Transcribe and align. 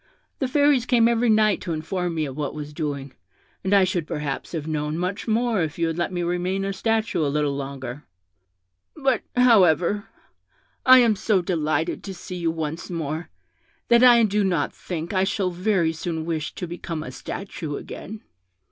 The 0.39 0.47
Fairies 0.47 0.87
came 0.87 1.07
every 1.07 1.29
night 1.29 1.61
to 1.61 1.73
inform 1.73 2.15
me 2.15 2.25
of 2.25 2.35
what 2.35 2.55
was 2.55 2.73
doing, 2.73 3.13
and 3.63 3.71
I 3.71 3.83
should 3.83 4.07
perhaps 4.07 4.53
have 4.53 4.65
known 4.67 4.97
much 4.97 5.27
more 5.27 5.61
if 5.61 5.77
you 5.77 5.85
had 5.85 5.97
let 5.99 6.11
me 6.11 6.23
remain 6.23 6.65
a 6.65 6.73
statue 6.73 7.23
a 7.23 7.29
little 7.29 7.55
longer; 7.55 8.05
but, 8.95 9.21
however, 9.35 10.05
I 10.87 10.97
am 10.97 11.15
so 11.15 11.43
delighted 11.43 12.03
to 12.05 12.15
see 12.15 12.37
you 12.37 12.49
once 12.49 12.89
more, 12.89 13.29
that 13.89 14.03
I 14.03 14.23
do 14.23 14.43
not 14.43 14.73
think 14.73 15.13
I 15.13 15.23
shall 15.23 15.51
very 15.51 15.93
soon 15.93 16.25
wish 16.25 16.55
to 16.55 16.65
become 16.65 17.03
a 17.03 17.11
statue 17.11 17.75
again.' 17.75 18.23